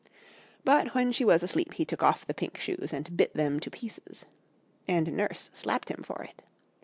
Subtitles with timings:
[0.65, 3.69] But when she was asleep he took off the pink shoes and bit them to
[3.69, 4.25] pieces.
[4.87, 6.41] And Nurse slapped him for it.